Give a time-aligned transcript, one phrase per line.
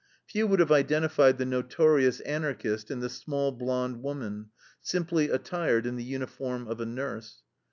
[0.25, 4.49] Few would have identified the "notorious Anarchist" in the small blonde woman,
[4.81, 7.43] simply attired in the uniform of a nurse.